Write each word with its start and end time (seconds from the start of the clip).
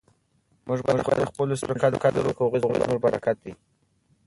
موږ 0.67 0.79
باید 0.85 1.01
د 1.21 1.27
خپلو 1.29 1.53
سپین 1.61 1.77
ږیرو 1.81 2.01
قدر 2.03 2.23
وکړو 2.25 2.61
ځکه 2.61 2.71
هغوی 2.71 2.83
زموږ 2.85 2.99
برکت 3.05 3.37
دی. 3.43 3.53